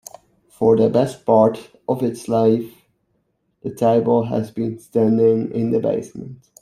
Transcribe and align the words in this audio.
For 0.49 0.75
the 0.77 0.89
best 0.89 1.27
part 1.27 1.73
of 1.87 2.01
its 2.01 2.27
life, 2.27 2.75
the 3.61 3.69
table 3.71 4.23
has 4.23 4.49
been 4.49 4.79
standing 4.79 5.51
in 5.51 5.69
the 5.69 5.79
basement. 5.79 6.39